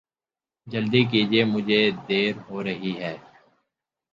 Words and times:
جلدی 0.67 1.01
کیجئے 1.11 1.41
مجھے 1.53 1.81
دعر 2.07 2.33
ہو 2.45 2.57
رہی 2.63 2.93
ہے 3.01 3.15